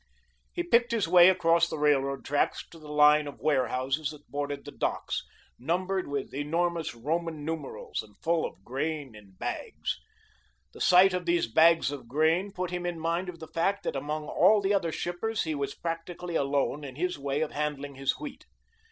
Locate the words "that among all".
13.83-14.59